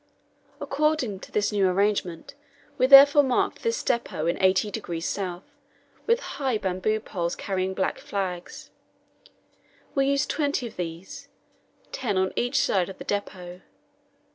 [0.59, 2.33] According to this new arrangement
[2.79, 5.43] we therefore marked this depot in 80° S.
[6.07, 8.71] with high bamboo poles carrying black flags.
[9.93, 11.27] We used twenty of these
[11.91, 13.61] ten on each side of the depot.